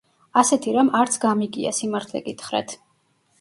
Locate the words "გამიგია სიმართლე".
1.25-2.23